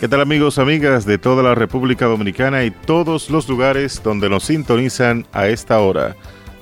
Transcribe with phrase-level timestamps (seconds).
[0.00, 4.44] ¿Qué tal amigos, amigas de toda la República Dominicana y todos los lugares donde nos
[4.44, 6.16] sintonizan a esta hora?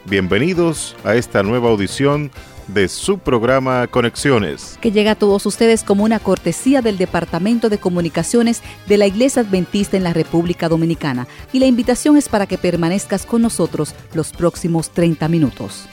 [0.06, 2.32] Bienvenidos a esta nueva audición
[2.66, 4.76] de su programa Conexiones.
[4.80, 9.42] Que llega a todos ustedes como una cortesía del Departamento de Comunicaciones de la Iglesia
[9.42, 11.28] Adventista en la República Dominicana.
[11.52, 15.86] Y la invitación es para que permanezcas con nosotros los próximos 30 minutos.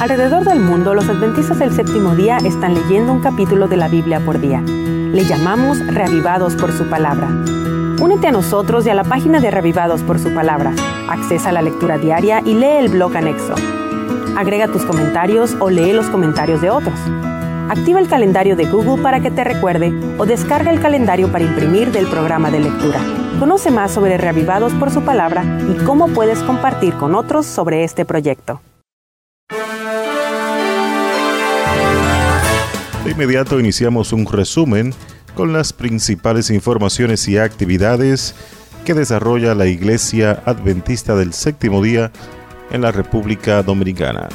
[0.00, 4.18] Alrededor del mundo, los adventistas del séptimo día están leyendo un capítulo de la Biblia
[4.24, 4.62] por día.
[4.62, 7.28] Le llamamos Reavivados por su palabra.
[8.00, 10.72] Únete a nosotros y a la página de Reavivados por su palabra.
[11.10, 13.54] Accesa la lectura diaria y lee el blog anexo.
[14.38, 16.98] Agrega tus comentarios o lee los comentarios de otros.
[17.68, 21.92] Activa el calendario de Google para que te recuerde o descarga el calendario para imprimir
[21.92, 23.00] del programa de lectura.
[23.38, 28.06] Conoce más sobre Reavivados por su palabra y cómo puedes compartir con otros sobre este
[28.06, 28.62] proyecto.
[33.10, 34.94] De inmediato iniciamos un resumen
[35.34, 38.36] con las principales informaciones y actividades
[38.84, 42.12] que desarrolla la Iglesia Adventista del Séptimo Día
[42.70, 44.28] en la República Dominicana.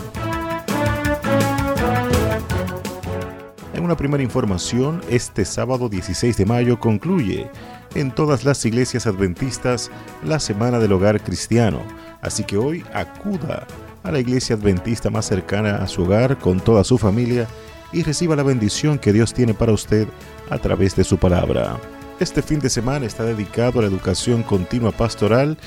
[3.74, 7.50] En una primera información, este sábado 16 de mayo concluye
[7.96, 9.90] en todas las iglesias adventistas
[10.22, 11.82] la Semana del Hogar Cristiano,
[12.22, 13.66] así que hoy acuda
[14.04, 17.48] a la iglesia adventista más cercana a su hogar con toda su familia
[17.96, 20.10] y reciba la bendición que Dios tiene para usted
[20.50, 21.80] a través de su palabra.
[22.20, 25.58] Este fin de semana está dedicado a la educación continua pastoral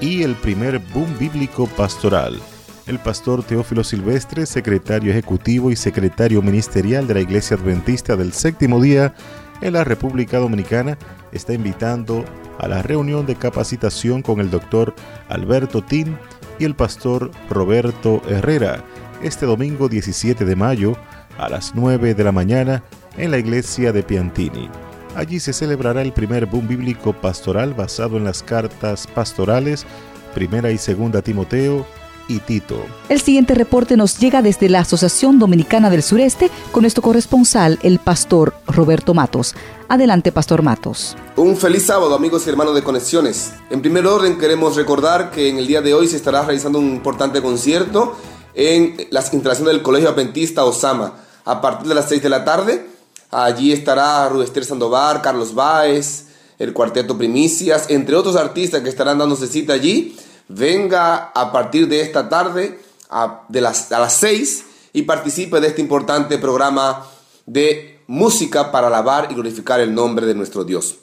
[0.00, 2.40] y el primer boom bíblico pastoral.
[2.86, 8.80] El pastor Teófilo Silvestre, secretario ejecutivo y secretario ministerial de la Iglesia Adventista del Séptimo
[8.80, 9.14] Día
[9.60, 10.96] en la República Dominicana,
[11.30, 12.24] está invitando
[12.58, 14.94] a la reunión de capacitación con el doctor
[15.28, 16.16] Alberto Tin
[16.58, 18.82] y el pastor Roberto Herrera
[19.22, 20.96] este domingo 17 de mayo
[21.38, 22.82] a las 9 de la mañana
[23.16, 24.68] en la iglesia de Piantini.
[25.14, 29.86] Allí se celebrará el primer boom bíblico pastoral basado en las cartas pastorales,
[30.34, 31.86] primera y segunda Timoteo
[32.28, 32.78] y Tito.
[33.08, 37.98] El siguiente reporte nos llega desde la Asociación Dominicana del Sureste con nuestro corresponsal, el
[37.98, 39.54] pastor Roberto Matos.
[39.88, 41.16] Adelante, Pastor Matos.
[41.36, 43.52] Un feliz sábado, amigos y hermanos de Conexiones.
[43.70, 46.90] En primer orden, queremos recordar que en el día de hoy se estará realizando un
[46.90, 48.16] importante concierto
[48.54, 52.86] en las instalaciones del Colegio Adventista Osama a partir de las 6 de la tarde.
[53.30, 56.26] Allí estará Rubester Sandoval, Carlos Báez,
[56.58, 60.16] el Cuarteto Primicias, entre otros artistas que estarán dándose cita allí.
[60.48, 65.68] Venga a partir de esta tarde a, de las, a las 6 y participe de
[65.68, 67.06] este importante programa
[67.46, 70.96] de música para alabar y glorificar el nombre de nuestro Dios.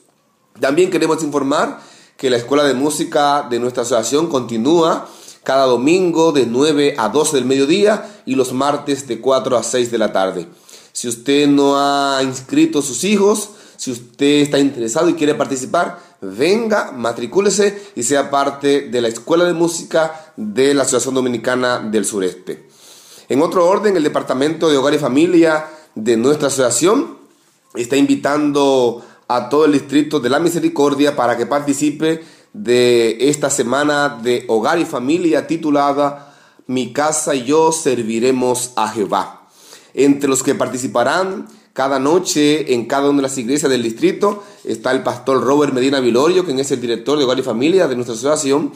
[0.59, 1.79] También queremos informar
[2.17, 5.07] que la Escuela de Música de nuestra asociación continúa
[5.43, 9.91] cada domingo de 9 a 12 del mediodía y los martes de 4 a 6
[9.91, 10.47] de la tarde.
[10.91, 15.99] Si usted no ha inscrito a sus hijos, si usted está interesado y quiere participar,
[16.21, 22.05] venga, matricúlese y sea parte de la Escuela de Música de la Asociación Dominicana del
[22.05, 22.69] Sureste.
[23.29, 25.65] En otro orden, el Departamento de Hogar y Familia
[25.95, 27.17] de nuestra asociación
[27.75, 34.19] está invitando a todo el distrito de la Misericordia para que participe de esta semana
[34.21, 36.33] de hogar y familia titulada
[36.67, 39.47] Mi casa y yo serviremos a Jehová.
[39.93, 44.91] Entre los que participarán cada noche en cada una de las iglesias del distrito está
[44.91, 48.13] el pastor Robert Medina Vilorio, quien es el director de hogar y familia de nuestra
[48.13, 48.71] asociación.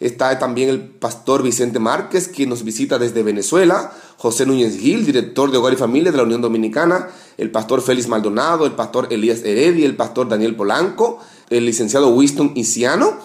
[0.00, 3.92] Está también el pastor Vicente Márquez, quien nos visita desde Venezuela.
[4.16, 7.08] José Núñez Gil, director de Hogar y Familia de la Unión Dominicana.
[7.36, 11.18] El pastor Félix Maldonado, el pastor Elías Heredia, el pastor Daniel Polanco
[11.50, 13.18] el licenciado Winston Isiano.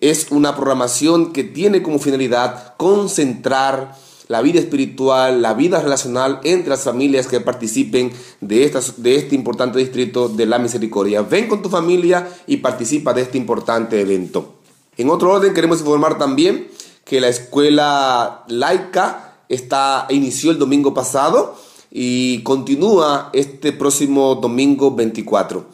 [0.00, 3.96] Es una programación que tiene como finalidad concentrar
[4.28, 9.34] la vida espiritual, la vida relacional entre las familias que participen de, estas, de este
[9.34, 11.22] importante distrito de la misericordia.
[11.22, 14.54] Ven con tu familia y participa de este importante evento.
[14.96, 16.68] En otro orden queremos informar también
[17.04, 21.56] que la escuela laica está, inició el domingo pasado
[21.90, 25.66] y continúa este próximo domingo 24.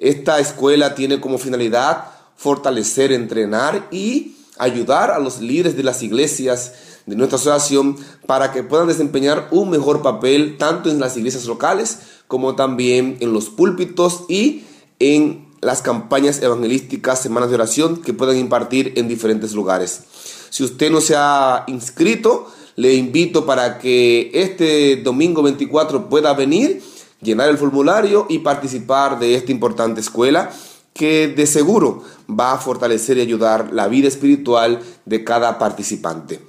[0.00, 6.72] Esta escuela tiene como finalidad fortalecer, entrenar y ayudar a los líderes de las iglesias
[7.04, 11.98] de nuestra asociación para que puedan desempeñar un mejor papel tanto en las iglesias locales
[12.28, 14.64] como también en los púlpitos y
[15.00, 20.04] en las campañas evangelísticas, semanas de oración que puedan impartir en diferentes lugares.
[20.48, 26.82] Si usted no se ha inscrito, le invito para que este domingo 24 pueda venir
[27.20, 30.50] llenar el formulario y participar de esta importante escuela
[30.92, 36.40] que de seguro va a fortalecer y ayudar la vida espiritual de cada participante.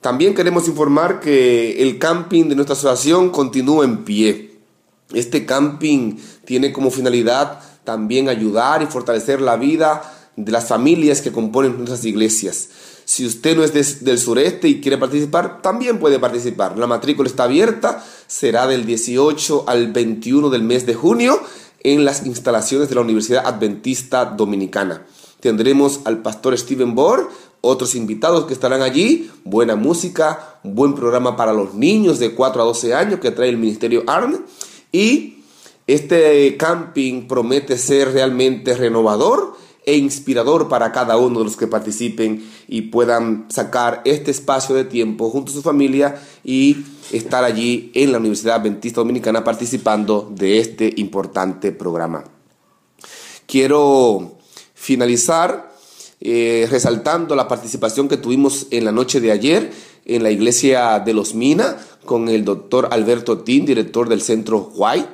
[0.00, 4.58] También queremos informar que el camping de nuestra asociación continúa en pie.
[5.12, 11.32] Este camping tiene como finalidad también ayudar y fortalecer la vida de las familias que
[11.32, 12.68] componen nuestras iglesias.
[13.04, 16.78] Si usted no es del sureste y quiere participar, también puede participar.
[16.78, 21.40] La matrícula está abierta, será del 18 al 21 del mes de junio
[21.82, 25.04] en las instalaciones de la Universidad Adventista Dominicana.
[25.40, 27.30] Tendremos al pastor Steven Bohr,
[27.60, 32.64] otros invitados que estarán allí, buena música, buen programa para los niños de 4 a
[32.64, 34.44] 12 años que trae el Ministerio ARN
[34.92, 35.42] y
[35.88, 39.56] este camping promete ser realmente renovador
[39.88, 44.84] e inspirador para cada uno de los que participen y puedan sacar este espacio de
[44.84, 50.58] tiempo junto a su familia y estar allí en la Universidad Adventista Dominicana participando de
[50.58, 52.22] este importante programa.
[53.46, 54.36] Quiero
[54.74, 55.72] finalizar
[56.20, 59.72] eh, resaltando la participación que tuvimos en la noche de ayer
[60.04, 65.08] en la iglesia de Los Mina con el doctor Alberto Tin, director del centro White,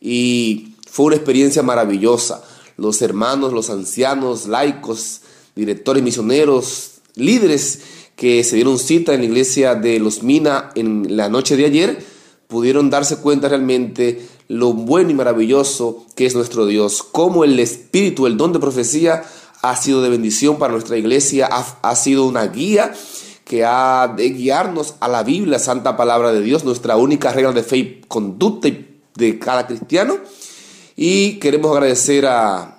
[0.00, 2.42] y fue una experiencia maravillosa
[2.76, 5.22] los hermanos, los ancianos, laicos,
[5.54, 7.80] directores misioneros, líderes
[8.16, 12.04] que se dieron cita en la iglesia de Los Mina en la noche de ayer,
[12.48, 18.26] pudieron darse cuenta realmente lo bueno y maravilloso que es nuestro Dios, cómo el espíritu,
[18.26, 19.24] el don de profecía
[19.62, 22.92] ha sido de bendición para nuestra iglesia, ha, sido una guía
[23.44, 27.62] que ha de guiarnos a la Biblia, Santa Palabra de Dios, nuestra única regla de
[27.62, 28.68] fe y conducta
[29.14, 30.18] de cada cristiano.
[30.96, 32.78] Y queremos agradecer a,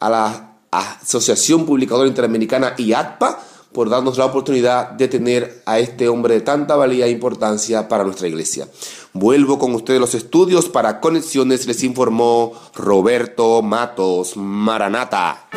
[0.00, 3.40] la Asociación Publicadora Interamericana y ACPA
[3.72, 8.04] por darnos la oportunidad de tener a este hombre de tanta valía e importancia para
[8.04, 8.68] nuestra iglesia.
[9.12, 15.48] Vuelvo con ustedes los estudios para Conexiones, les informó Roberto Matos Maranata.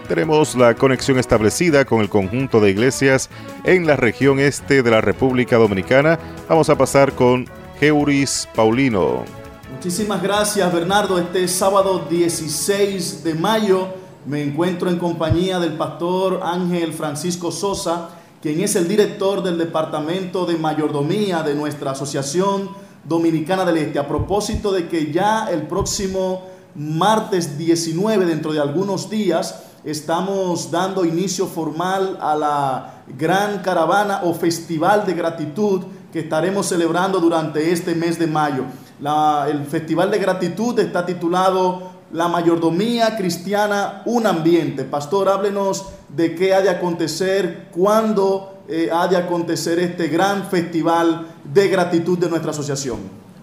[0.09, 3.31] Tenemos la conexión establecida con el conjunto de iglesias
[3.65, 6.19] en la región este de la República Dominicana.
[6.47, 7.47] Vamos a pasar con
[7.81, 9.25] Geuris Paulino.
[9.73, 11.19] Muchísimas gracias Bernardo.
[11.19, 13.89] Este sábado 16 de mayo
[14.27, 18.11] me encuentro en compañía del pastor Ángel Francisco Sosa,
[18.43, 22.69] quien es el director del Departamento de Mayordomía de nuestra Asociación
[23.05, 23.99] Dominicana del Este.
[23.99, 26.43] A propósito de que ya el próximo
[26.75, 34.33] martes 19, dentro de algunos días, estamos dando inicio formal a la gran caravana o
[34.33, 38.65] festival de gratitud que estaremos celebrando durante este mes de mayo.
[39.49, 44.85] el festival de gratitud está titulado La mayordomía cristiana, un ambiente.
[44.85, 51.27] Pastor, háblenos de qué ha de acontecer, cuándo eh, ha de acontecer este gran festival
[51.43, 52.99] de gratitud de nuestra asociación.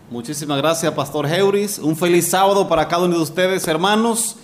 [0.09, 1.79] Muchísimas gracias, Pastor Heuris.
[1.79, 4.37] Un feliz sábado para cada uno de ustedes, hermanos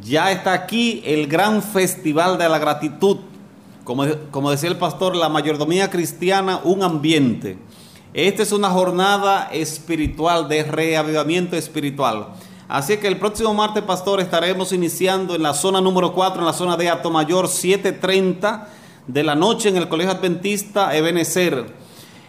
[0.00, 3.18] ya está aquí el gran festival de la gratitud.
[3.84, 7.58] Como, como, decía el pastor, la mayordomía cristiana, un ambiente.
[8.14, 12.28] Esta es una jornada espiritual, de reavivamiento espiritual.
[12.68, 16.52] Así que el próximo martes, pastor, estaremos iniciando en la zona número 4, en la
[16.52, 18.66] zona de Mayor 7.30
[19.06, 21.66] de la noche en el Colegio Adventista Ebenezer.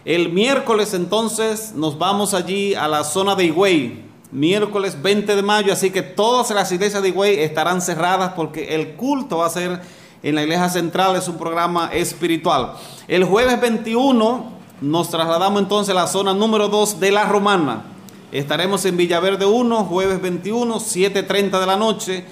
[0.04, 4.03] El miércoles entonces nos vamos allí a la zona de Higüey,
[4.34, 8.94] miércoles 20 de mayo, así que todas las iglesias de Higüey estarán cerradas porque el
[8.96, 9.80] culto va a ser
[10.24, 12.72] en la iglesia central, es un programa espiritual.
[13.06, 17.84] El jueves 21 nos trasladamos entonces a la zona número 2 de la Romana.
[18.32, 22.24] Estaremos en Villaverde 1, jueves 21, 7.30 de la noche.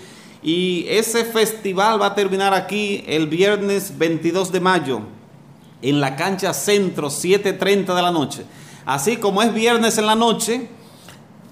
[0.42, 5.02] Y ese festival va a terminar aquí el viernes 22 de mayo,
[5.82, 8.44] en la cancha centro, 7.30 de la noche.
[8.84, 10.68] Así como es viernes en la noche,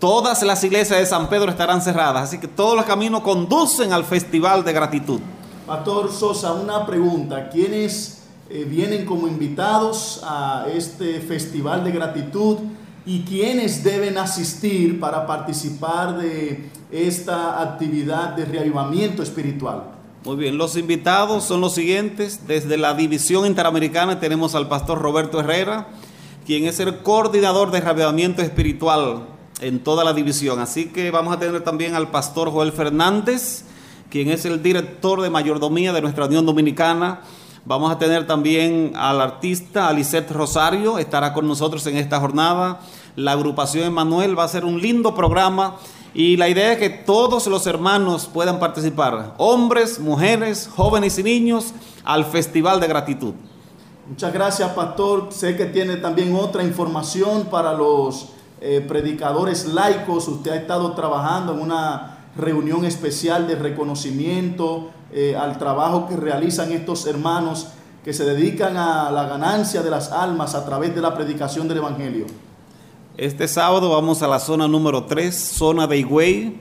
[0.01, 4.05] todas las iglesias de San Pedro estarán cerradas, así que todos los caminos conducen al
[4.05, 5.21] Festival de Gratitud.
[5.67, 7.51] Pastor Sosa, una pregunta.
[7.51, 12.57] ¿Quiénes eh, vienen como invitados a este Festival de Gratitud
[13.05, 19.85] y quiénes deben asistir para participar de esta actividad de reavivamiento espiritual?
[20.25, 22.47] Muy bien, los invitados son los siguientes.
[22.47, 25.89] Desde la División Interamericana tenemos al pastor Roberto Herrera,
[26.47, 29.27] quien es el coordinador de reavivamiento espiritual
[29.61, 30.59] en toda la división.
[30.59, 33.65] Así que vamos a tener también al pastor Joel Fernández,
[34.11, 37.21] quien es el director de mayordomía de nuestra Unión Dominicana.
[37.65, 42.81] Vamos a tener también al artista Alicet Rosario, estará con nosotros en esta jornada.
[43.17, 45.77] La agrupación Emanuel va a ser un lindo programa
[46.15, 51.73] y la idea es que todos los hermanos puedan participar, hombres, mujeres, jóvenes y niños,
[52.03, 53.35] al Festival de Gratitud.
[54.09, 55.29] Muchas gracias, pastor.
[55.31, 60.29] Sé que tiene también otra información para los eh, predicadores laicos.
[60.29, 66.71] Usted ha estado trabajando en una reunión especial de reconocimiento eh, al trabajo que realizan
[66.73, 67.69] estos hermanos
[68.05, 71.79] que se dedican a la ganancia de las almas a través de la predicación del
[71.79, 72.27] Evangelio.
[73.17, 76.61] Este sábado vamos a la zona número 3, zona de Higüey.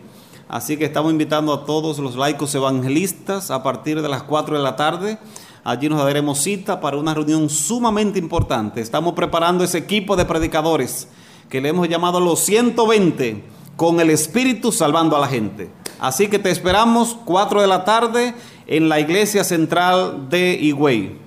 [0.50, 4.64] Así que estamos invitando a todos los laicos evangelistas a partir de las 4 de
[4.64, 5.20] la tarde.
[5.64, 8.82] Allí nos daremos cita para una reunión sumamente importante.
[8.82, 11.08] Estamos preparando ese equipo de predicadores
[11.50, 13.44] que le hemos llamado los 120
[13.76, 15.70] con el Espíritu salvando a la gente.
[16.00, 18.34] Así que te esperamos 4 de la tarde
[18.68, 21.18] en la iglesia central de Higüey.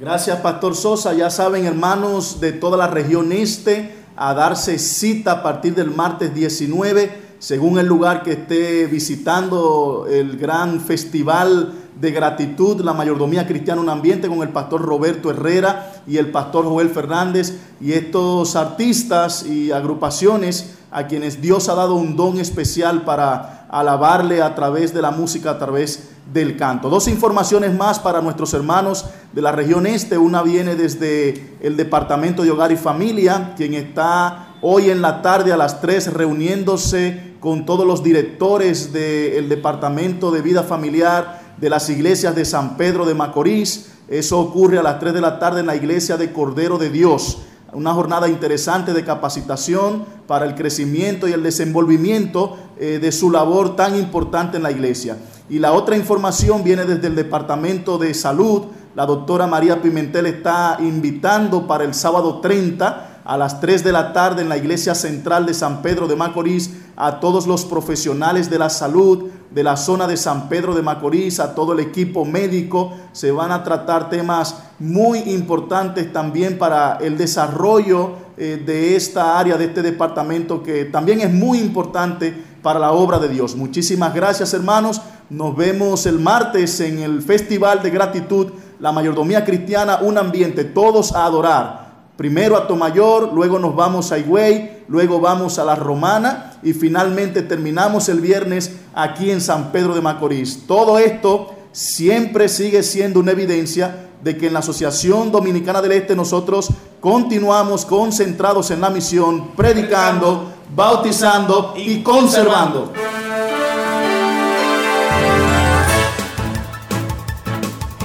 [0.00, 1.12] Gracias, Pastor Sosa.
[1.12, 6.34] Ya saben, hermanos de toda la región este, a darse cita a partir del martes
[6.34, 13.82] 19, según el lugar que esté visitando el gran festival de gratitud, la mayordomía cristiana,
[13.82, 19.44] un ambiente con el pastor Roberto Herrera y el pastor Joel Fernández y estos artistas
[19.44, 25.02] y agrupaciones a quienes Dios ha dado un don especial para alabarle a través de
[25.02, 26.88] la música, a través del canto.
[26.88, 30.16] Dos informaciones más para nuestros hermanos de la región este.
[30.16, 35.52] Una viene desde el Departamento de Hogar y Familia, quien está hoy en la tarde
[35.52, 41.90] a las 3 reuniéndose con todos los directores del Departamento de Vida Familiar de las
[41.90, 43.90] iglesias de San Pedro de Macorís.
[44.08, 47.42] Eso ocurre a las 3 de la tarde en la iglesia de Cordero de Dios.
[47.74, 53.76] Una jornada interesante de capacitación para el crecimiento y el desenvolvimiento eh, de su labor
[53.76, 55.18] tan importante en la iglesia.
[55.50, 58.62] Y la otra información viene desde el Departamento de Salud.
[58.96, 64.12] La doctora María Pimentel está invitando para el sábado 30 a las 3 de la
[64.12, 68.58] tarde en la iglesia central de San Pedro de Macorís a todos los profesionales de
[68.58, 72.92] la salud de la zona de San Pedro de Macorís, a todo el equipo médico.
[73.12, 79.56] Se van a tratar temas muy importantes también para el desarrollo eh, de esta área,
[79.56, 83.54] de este departamento que también es muy importante para la obra de Dios.
[83.54, 85.00] Muchísimas gracias hermanos.
[85.30, 88.48] Nos vemos el martes en el Festival de Gratitud,
[88.80, 91.83] la Mayordomía Cristiana, un ambiente, todos a adorar
[92.16, 97.42] Primero a Tomayor, luego nos vamos a Higüey, luego vamos a La Romana y finalmente
[97.42, 100.64] terminamos el viernes aquí en San Pedro de Macorís.
[100.68, 106.14] Todo esto siempre sigue siendo una evidencia de que en la Asociación Dominicana del Este
[106.14, 106.68] nosotros
[107.00, 112.92] continuamos concentrados en la misión, predicando, bautizando y conservando.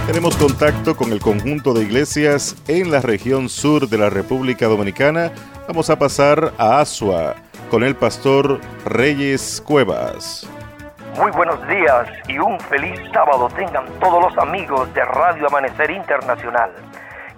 [0.10, 5.30] Tenemos contacto con el conjunto de iglesias en la región sur de la República Dominicana.
[5.68, 7.36] Vamos a pasar a Asua
[7.70, 10.50] con el pastor Reyes Cuevas.
[11.16, 16.72] Muy buenos días y un feliz sábado tengan todos los amigos de Radio Amanecer Internacional.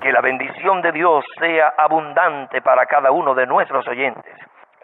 [0.01, 4.33] Que la bendición de Dios sea abundante para cada uno de nuestros oyentes.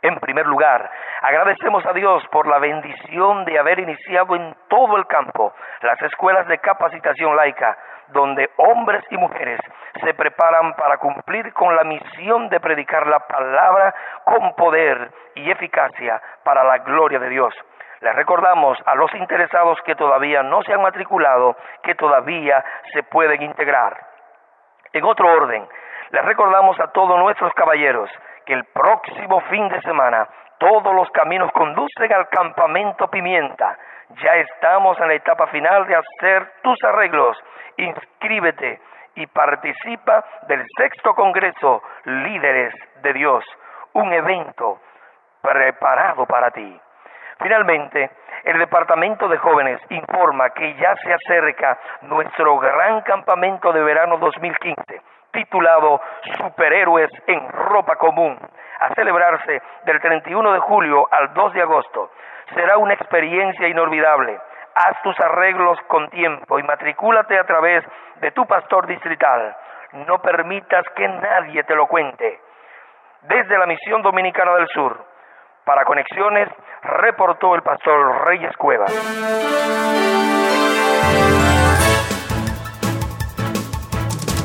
[0.04, 0.90] En primer lugar,
[1.22, 6.48] agradecemos a Dios por la bendición de haber iniciado en todo el campo las escuelas
[6.48, 7.76] de capacitación laica,
[8.10, 9.60] donde hombres y mujeres
[10.04, 16.22] se preparan para cumplir con la misión de predicar la palabra con poder y eficacia
[16.44, 17.54] para la gloria de Dios.
[18.02, 22.64] Les recordamos a los interesados que todavía no se han matriculado que todavía
[22.94, 23.98] se pueden integrar.
[24.94, 25.68] En otro orden,
[26.12, 28.10] les recordamos a todos nuestros caballeros
[28.48, 30.28] que el próximo fin de semana
[30.58, 33.78] todos los caminos conducen al campamento Pimienta.
[34.24, 37.38] Ya estamos en la etapa final de hacer tus arreglos.
[37.76, 38.80] Inscríbete
[39.16, 42.74] y participa del sexto Congreso Líderes
[43.04, 43.44] de Dios,
[43.94, 44.80] un evento
[45.42, 46.80] preparado para ti.
[47.40, 48.10] Finalmente,
[48.46, 55.02] el Departamento de Jóvenes informa que ya se acerca nuestro gran campamento de verano 2015
[55.38, 56.02] titulado
[56.38, 58.40] Superhéroes en Ropa Común,
[58.80, 62.12] a celebrarse del 31 de julio al 2 de agosto.
[62.56, 64.40] Será una experiencia inolvidable.
[64.74, 67.84] Haz tus arreglos con tiempo y matricúlate a través
[68.22, 69.56] de tu pastor distrital.
[70.08, 72.40] No permitas que nadie te lo cuente.
[73.22, 75.06] Desde la Misión Dominicana del Sur,
[75.66, 76.50] para Conexiones,
[76.82, 78.92] reportó el pastor Reyes Cuevas.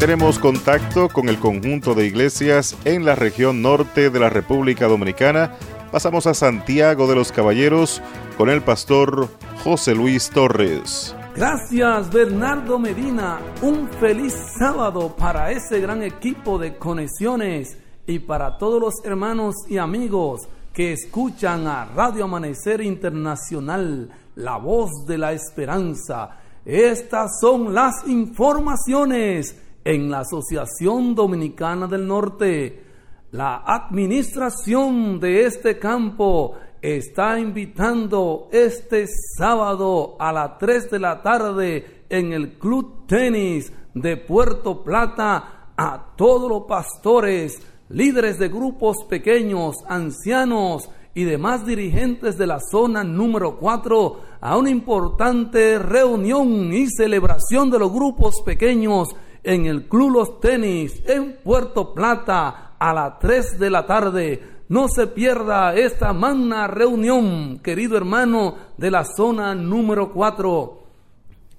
[0.03, 5.57] Tenemos contacto con el conjunto de iglesias en la región norte de la República Dominicana.
[5.93, 8.03] Pasamos a Santiago de los Caballeros
[8.37, 9.29] con el pastor
[9.63, 11.15] José Luis Torres.
[11.37, 13.39] Gracias Bernardo Medina.
[13.63, 19.79] Un feliz sábado para ese gran equipo de conexiones y para todos los hermanos y
[19.79, 26.41] amigos que escuchan a Radio Amanecer Internacional, la voz de la esperanza.
[26.65, 32.85] Estas son las informaciones en la Asociación Dominicana del Norte.
[33.33, 39.07] La administración de este campo está invitando este
[39.39, 46.15] sábado a las 3 de la tarde en el Club Tenis de Puerto Plata a
[46.17, 53.59] todos los pastores, líderes de grupos pequeños, ancianos y demás dirigentes de la zona número
[53.59, 59.09] 4 a una importante reunión y celebración de los grupos pequeños
[59.43, 64.43] en el Club Los Tenis en Puerto Plata a las 3 de la tarde.
[64.69, 70.83] No se pierda esta magna reunión, querido hermano de la zona número 4.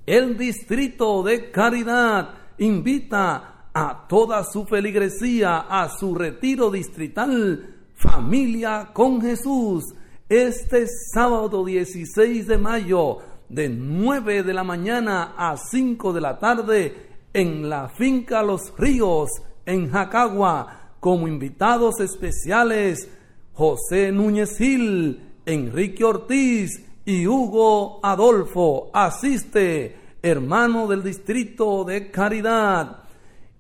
[0.06, 9.22] El Distrito de Caridad invita a toda su feligresía a su retiro distrital Familia con
[9.22, 9.86] Jesús
[10.28, 17.13] este sábado 16 de mayo de 9 de la mañana a 5 de la tarde
[17.34, 19.30] en la finca Los Ríos,
[19.66, 23.10] en Jacagua, como invitados especiales
[23.54, 28.90] José Núñez Gil, Enrique Ortiz y Hugo Adolfo.
[28.94, 33.04] Asiste, hermano del Distrito de Caridad.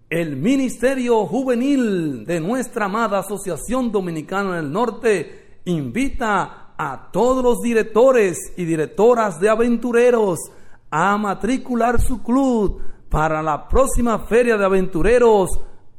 [0.09, 8.37] El Ministerio Juvenil de nuestra amada Asociación Dominicana del Norte invita a todos los directores
[8.55, 10.39] y directoras de aventureros
[10.91, 12.79] a matricular su club
[13.13, 15.51] para la próxima feria de aventureros,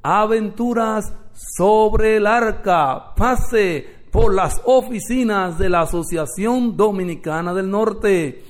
[0.03, 1.13] aventuras
[1.57, 3.15] sobre el arca.
[3.15, 8.43] Pase por las oficinas de la Asociación Dominicana del Norte.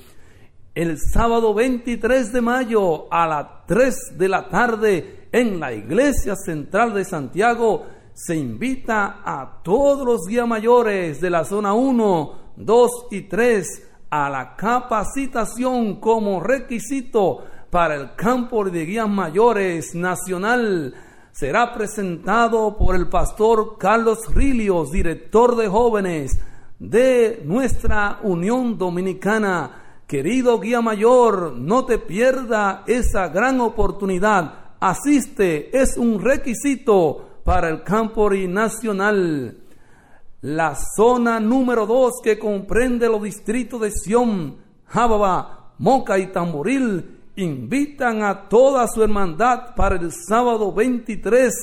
[0.73, 6.95] El sábado 23 de mayo a las 3 de la tarde en la Iglesia Central
[6.95, 13.21] de Santiago se invita a todos los guías mayores de la zona 1, 2 y
[13.21, 17.43] 3 a la capacitación como requisito
[17.75, 20.95] para el campo de guías mayores nacional
[21.33, 26.39] será presentado por el pastor Carlos Rilios, director de jóvenes
[26.79, 30.03] de nuestra Unión Dominicana.
[30.07, 34.53] Querido guía mayor, no te pierda esa gran oportunidad.
[34.79, 39.57] Asiste, es un requisito para el campo nacional.
[40.39, 48.23] La zona número 2 que comprende los distritos de Sion, Jábaba, Moca y Tamboril invitan
[48.23, 51.53] a toda su hermandad para el sábado 23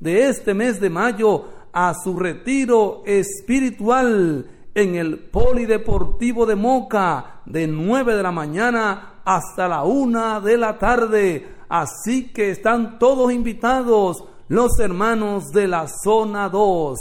[0.00, 7.66] de este mes de mayo a su retiro espiritual en el Polideportivo de Moca de
[7.66, 11.48] 9 de la mañana hasta la 1 de la tarde.
[11.68, 16.98] Así que están todos invitados los hermanos de la zona 2.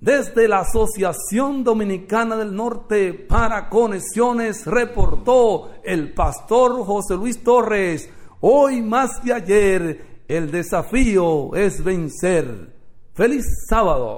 [0.00, 8.08] Desde la Asociación Dominicana del Norte para Conexiones reportó el pastor José Luis Torres.
[8.40, 12.72] Hoy más que ayer, el desafío es vencer.
[13.12, 14.16] Feliz sábado.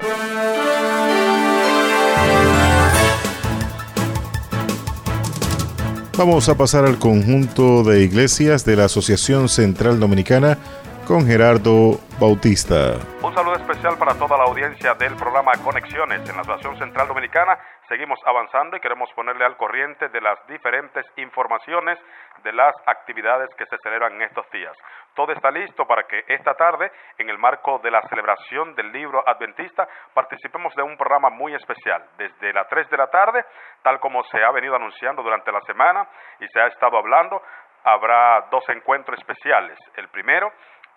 [6.17, 10.59] Vamos a pasar al conjunto de iglesias de la Asociación Central Dominicana
[11.09, 13.01] con Gerardo Bautista.
[13.21, 13.52] Un saludo
[13.83, 17.59] especial para toda la audiencia del programa Conexiones en la Asociación Central Dominicana.
[17.89, 21.99] Seguimos avanzando y queremos ponerle al corriente de las diferentes informaciones
[22.45, 24.73] de las actividades que se celebran en estos días.
[25.17, 29.29] Todo está listo para que esta tarde, en el marco de la celebración del libro
[29.29, 32.05] adventista, participemos de un programa muy especial.
[32.17, 33.45] Desde las 3 de la tarde,
[33.83, 36.07] tal como se ha venido anunciando durante la semana
[36.39, 37.43] y se ha estado hablando,
[37.83, 39.77] habrá dos encuentros especiales.
[39.97, 40.53] El primero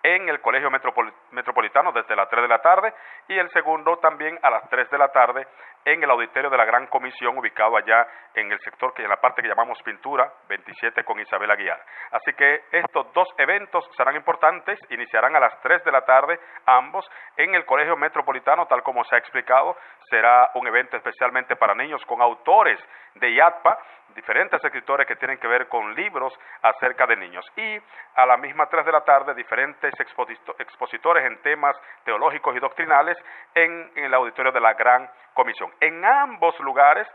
[0.06, 2.94] en el Colegio Metropolitano desde las 3 de la tarde
[3.28, 5.48] y el segundo también a las 3 de la tarde
[5.86, 9.22] en el auditorio de la Gran Comisión ubicado allá en el sector que en la
[9.22, 11.80] parte que llamamos pintura 27 con Isabel Aguiar.
[12.12, 17.10] Así que estos dos eventos serán importantes, iniciarán a las 3 de la tarde ambos
[17.38, 19.78] en el Colegio Metropolitano tal como se ha explicado,
[20.10, 22.80] será un evento especialmente para niños con autores
[23.16, 23.78] de IATPA,
[24.16, 27.78] diferentes escritores que tienen que ver con libros acerca de niños y
[28.16, 33.18] a la misma 3 de la tarde diferentes expositores en temas teológicos y doctrinales
[33.54, 35.72] en, el auditorio de la Gran Comisión.
[35.80, 37.08] En ambos lugares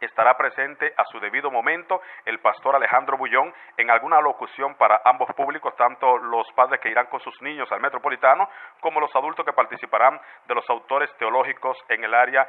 [0.00, 5.28] estará presente a su debido momento el pastor Alejandro Bullón en alguna locución para ambos
[5.34, 8.48] públicos, tanto los padres que irán con sus niños al metropolitano
[8.80, 12.46] como los adultos que participarán de los autores teológicos en el área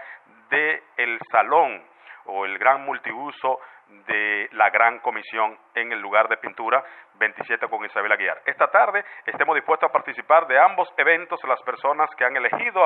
[0.50, 1.84] del el salón
[2.26, 3.60] o el gran multiuso
[4.08, 6.84] de la Gran Comisión en el lugar de pintura
[7.16, 8.42] 27 con Isabel Aguiar.
[8.46, 12.82] Esta tarde estemos dispuestos a participar de ambos eventos las personas que han elegido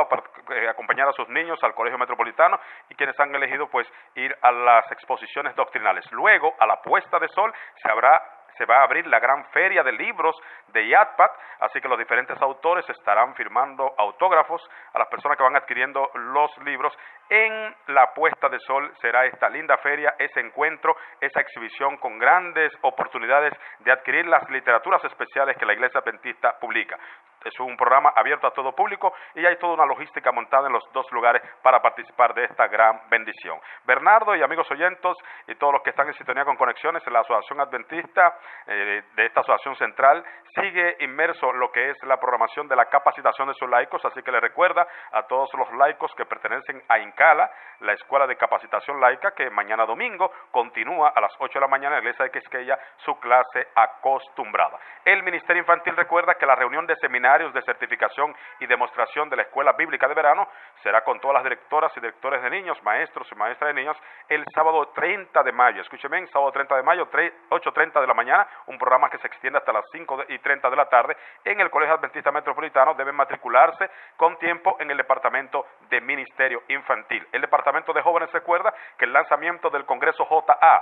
[0.51, 2.59] eh, acompañar a sus niños al Colegio Metropolitano
[2.89, 6.05] y quienes han elegido pues ir a las exposiciones doctrinales.
[6.12, 8.21] Luego, a la puesta de sol, se habrá
[8.59, 10.35] se va a abrir la gran feria de libros
[10.67, 14.61] de IATPAC, así que los diferentes autores estarán firmando autógrafos
[14.93, 16.93] a las personas que van adquiriendo los libros.
[17.29, 22.73] En la puesta de sol será esta linda feria, ese encuentro, esa exhibición con grandes
[22.81, 26.99] oportunidades de adquirir las literaturas especiales que la Iglesia Adventista publica.
[27.45, 30.84] Es un programa abierto a todo público y hay toda una logística montada en los
[30.93, 33.60] dos lugares para participar de esta gran bendición.
[33.86, 35.15] Bernardo y amigos oyentes
[35.47, 39.41] y todos los que están en sintonía con conexiones la Asociación Adventista eh, de esta
[39.41, 40.23] Asociación Central
[40.54, 44.32] sigue inmerso lo que es la programación de la capacitación de sus laicos, así que
[44.32, 47.49] le recuerda a todos los laicos que pertenecen a INCALA,
[47.82, 51.97] la Escuela de Capacitación Laica, que mañana domingo continúa a las 8 de la mañana
[51.97, 54.78] en la iglesia de Quisqueya su clase acostumbrada.
[55.06, 59.43] El Ministerio Infantil recuerda que la reunión de seminario de certificación y demostración de la
[59.43, 60.47] Escuela Bíblica de Verano
[60.81, 63.95] será con todas las directoras y directores de niños, maestros y maestras de niños
[64.27, 65.79] el sábado 30 de mayo.
[65.81, 69.71] Escúcheme, sábado 30 de mayo, 8.30 de la mañana, un programa que se extiende hasta
[69.71, 71.15] las 5 y 30 de la tarde
[71.45, 72.95] en el Colegio Adventista Metropolitano.
[72.95, 77.27] Deben matricularse con tiempo en el Departamento de Ministerio Infantil.
[77.31, 80.81] El Departamento de Jóvenes recuerda que el lanzamiento del Congreso JA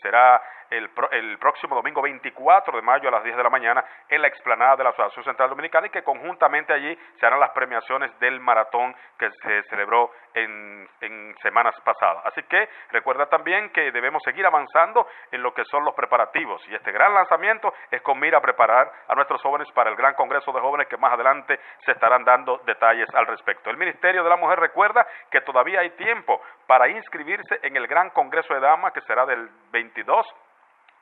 [0.00, 4.22] será el, el, próximo domingo 24 de mayo a las 10 de la mañana en
[4.22, 8.18] la explanada de la Asociación Central Dominicana y que conjuntamente allí se harán las premiaciones
[8.20, 12.24] del maratón que se celebró en, en semanas pasadas.
[12.26, 16.74] Así que recuerda también que debemos seguir avanzando en lo que son los preparativos y
[16.74, 20.52] este gran lanzamiento es con mira a preparar a nuestros jóvenes para el gran congreso
[20.52, 23.70] de jóvenes que más adelante se estarán dando detalles al respecto.
[23.70, 28.10] El Ministerio de la Mujer recuerda que todavía hay tiempo para inscribirse en el gran
[28.10, 30.26] congreso de damas que será del 22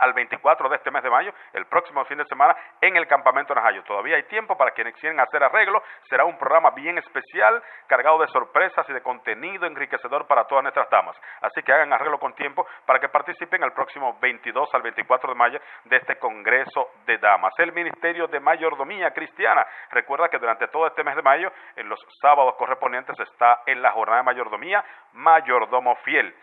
[0.00, 3.54] al 24 de este mes de mayo, el próximo fin de semana, en el campamento
[3.54, 3.84] Najayo.
[3.84, 5.82] Todavía hay tiempo para quienes quieren hacer arreglo.
[6.08, 10.88] Será un programa bien especial, cargado de sorpresas y de contenido enriquecedor para todas nuestras
[10.90, 11.16] damas.
[11.42, 15.38] Así que hagan arreglo con tiempo para que participen el próximo 22 al 24 de
[15.38, 17.52] mayo de este Congreso de Damas.
[17.58, 22.00] El Ministerio de Mayordomía Cristiana recuerda que durante todo este mes de mayo, en los
[22.20, 26.34] sábados correspondientes, está en la jornada de mayordomía, mayordomo fiel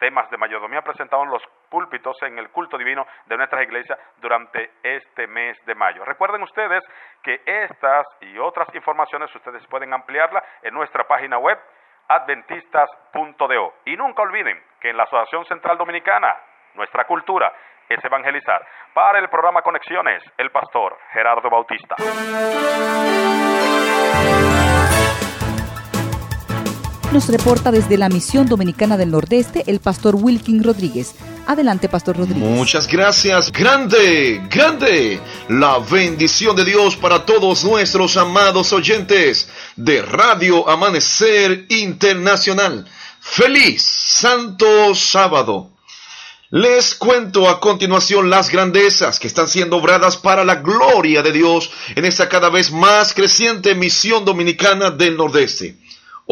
[0.00, 4.72] temas de mayordomía presentados en los púlpitos en el culto divino de nuestras iglesias durante
[4.82, 6.04] este mes de mayo.
[6.04, 6.82] Recuerden ustedes
[7.22, 11.58] que estas y otras informaciones ustedes pueden ampliarla en nuestra página web
[12.08, 13.74] adventistas.do.
[13.86, 16.36] Y nunca olviden que en la Asociación Central Dominicana,
[16.74, 17.52] nuestra cultura
[17.88, 18.66] es evangelizar.
[18.94, 21.96] Para el programa Conexiones, el pastor Gerardo Bautista.
[27.12, 31.39] Nos reporta desde la Misión Dominicana del Nordeste el pastor Wilkin Rodríguez.
[31.50, 32.44] Adelante, pastor Rodríguez.
[32.44, 33.50] Muchas gracias.
[33.50, 35.20] Grande, grande.
[35.48, 42.86] La bendición de Dios para todos nuestros amados oyentes de Radio Amanecer Internacional.
[43.18, 45.72] Feliz Santo Sábado.
[46.50, 51.68] Les cuento a continuación las grandezas que están siendo obradas para la gloria de Dios
[51.96, 55.74] en esta cada vez más creciente misión dominicana del Nordeste.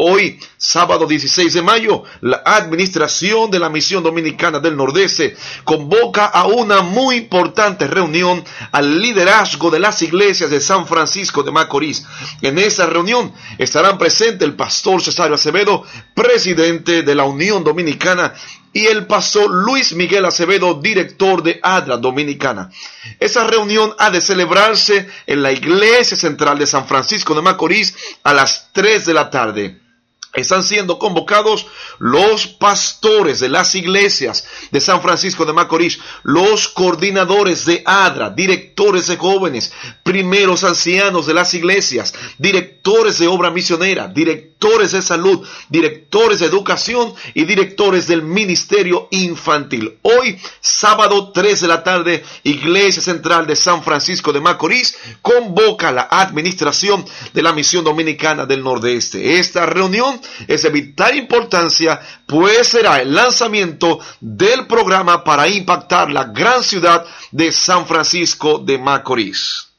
[0.01, 5.35] Hoy, sábado 16 de mayo, la Administración de la Misión Dominicana del Nordeste
[5.65, 11.51] convoca a una muy importante reunión al liderazgo de las iglesias de San Francisco de
[11.51, 12.05] Macorís.
[12.41, 15.83] En esa reunión estarán presentes el pastor Cesario Acevedo,
[16.15, 18.33] presidente de la Unión Dominicana,
[18.71, 22.69] y el pastor Luis Miguel Acevedo, director de ADRA Dominicana.
[23.19, 28.33] Esa reunión ha de celebrarse en la Iglesia Central de San Francisco de Macorís a
[28.33, 29.88] las 3 de la tarde.
[30.33, 31.65] Están siendo convocados
[31.97, 39.07] los pastores de las iglesias de San Francisco de Macorís, los coordinadores de ADRA, directores
[39.07, 46.39] de jóvenes, primeros ancianos de las iglesias, directores de obra misionera, directores de salud, directores
[46.39, 49.97] de educación y directores del ministerio infantil.
[50.03, 56.07] Hoy, sábado 3 de la tarde, Iglesia Central de San Francisco de Macorís convoca la
[56.09, 59.39] administración de la misión dominicana del Nordeste.
[59.39, 66.25] Esta reunión es de vital importancia, pues será el lanzamiento del programa para impactar la
[66.25, 69.69] gran ciudad de San Francisco de Macorís.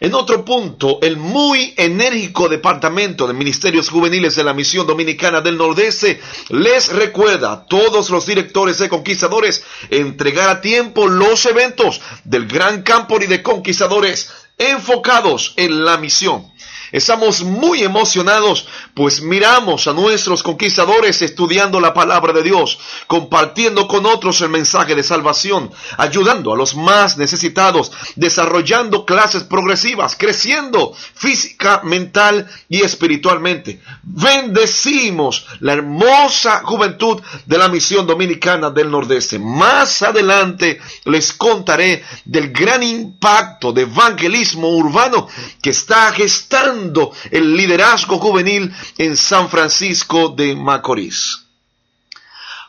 [0.00, 5.56] En otro punto, el muy enérgico Departamento de Ministerios Juveniles de la Misión Dominicana del
[5.56, 12.46] Nordeste les recuerda a todos los directores de conquistadores entregar a tiempo los eventos del
[12.46, 16.52] Gran Campo y de Conquistadores enfocados en la misión.
[16.94, 22.78] Estamos muy emocionados, pues miramos a nuestros conquistadores estudiando la palabra de Dios,
[23.08, 30.14] compartiendo con otros el mensaje de salvación, ayudando a los más necesitados, desarrollando clases progresivas,
[30.16, 33.80] creciendo física, mental y espiritualmente.
[34.04, 39.40] Bendecimos la hermosa juventud de la misión dominicana del Nordeste.
[39.40, 45.26] Más adelante les contaré del gran impacto de evangelismo urbano
[45.60, 46.83] que está gestando
[47.30, 51.43] el liderazgo juvenil en San Francisco de Macorís.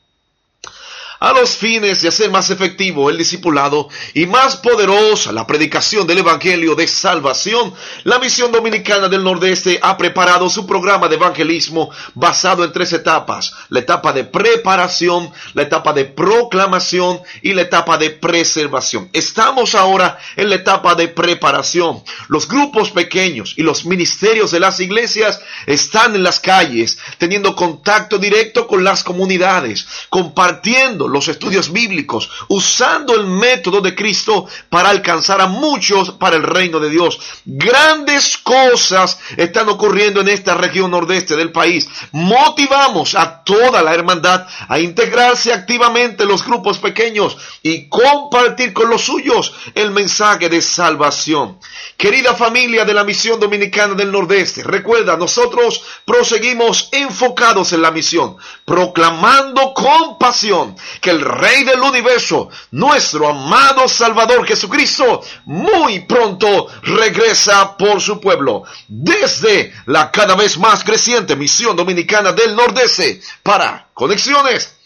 [1.21, 6.19] a los fines de hacer más efectivo el discipulado y más poderosa la predicación del
[6.19, 7.73] Evangelio de Salvación,
[8.05, 13.53] la Misión Dominicana del Nordeste ha preparado su programa de evangelismo basado en tres etapas,
[13.69, 19.09] la etapa de preparación, la etapa de proclamación y la etapa de preservación.
[19.13, 22.03] Estamos ahora en la etapa de preparación.
[22.29, 28.19] Los grupos pequeños y los ministerios de las iglesias están en las calles, teniendo contacto
[28.19, 35.41] directo con las comunidades, compartiendo los estudios bíblicos, usando el método de Cristo para alcanzar
[35.41, 37.19] a muchos para el reino de Dios.
[37.45, 41.89] Grandes cosas están ocurriendo en esta región nordeste del país.
[42.13, 48.89] Motivamos a toda la hermandad a integrarse activamente en los grupos pequeños y compartir con
[48.91, 51.59] los suyos el mensaje de salvación.
[51.97, 58.37] Querida familia de la misión dominicana del Nordeste, recuerda, nosotros proseguimos enfocados en la misión,
[58.65, 67.77] proclamando con pasión que el Rey del universo, nuestro amado Salvador Jesucristo, muy pronto regresa
[67.77, 68.65] por su pueblo.
[68.89, 74.77] Desde la cada vez más creciente misión dominicana del Nordeste para Conexiones,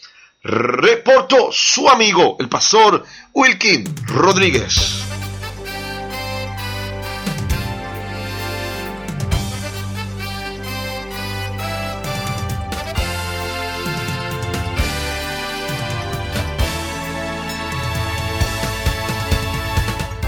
[0.43, 5.20] reportó su amigo, el pastor Wilkin Rodríguez.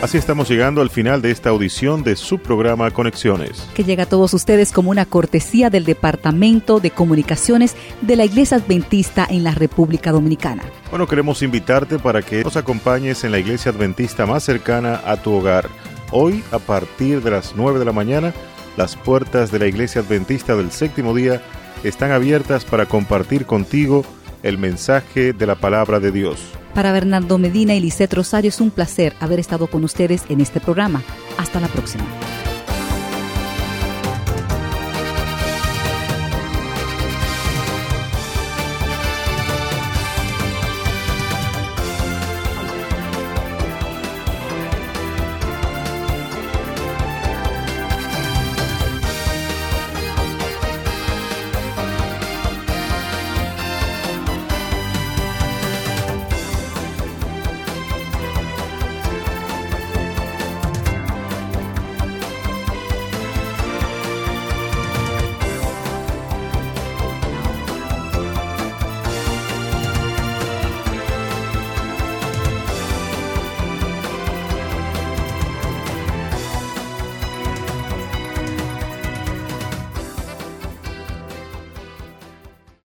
[0.04, 3.66] Así estamos llegando al final de esta audición de su programa Conexiones.
[3.74, 8.58] Que llega a todos ustedes como una cortesía del Departamento de Comunicaciones de la Iglesia
[8.58, 10.63] Adventista en la República Dominicana.
[10.89, 15.32] Bueno, queremos invitarte para que nos acompañes en la Iglesia Adventista más cercana a tu
[15.32, 15.70] hogar.
[16.12, 18.34] Hoy, a partir de las 9 de la mañana,
[18.76, 21.42] las puertas de la Iglesia Adventista del séptimo día
[21.86, 24.04] están abiertas para compartir contigo
[24.44, 26.42] el mensaje de la palabra de Dios.
[26.74, 30.60] Para Bernardo Medina y Lisette Rosario es un placer haber estado con ustedes en este
[30.60, 31.04] programa.
[31.38, 32.06] Hasta la próxima.